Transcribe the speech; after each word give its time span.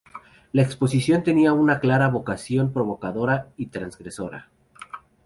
La 0.51 0.63
exposición 0.63 1.21
tenía 1.21 1.53
una 1.53 1.79
clara 1.79 2.07
vocación 2.07 2.73
provocadora 2.73 3.49
y 3.55 3.67
transgresora. 3.67 4.49